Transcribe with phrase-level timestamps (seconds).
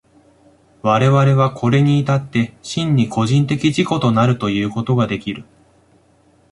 [0.81, 5.45] 我々はこれに至って真に個人的自己となるということができる。